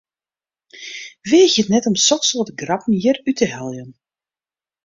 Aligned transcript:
Weagje 1.27 1.59
it 1.63 1.69
net 1.73 1.87
om 1.89 1.97
soksoarte 2.07 2.53
grappen 2.61 2.99
hjir 3.01 3.17
út 3.29 3.37
te 3.39 3.47
heljen! 3.53 3.91